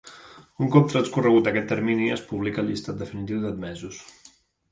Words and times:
Un 0.67 0.69
cop 0.75 0.87
transcorregut 0.93 1.49
aquest 1.51 1.67
termini, 1.73 2.09
es 2.15 2.25
publica 2.31 2.63
el 2.63 2.71
llistat 2.73 2.99
definitiu 3.03 3.43
d'admesos. 3.45 4.01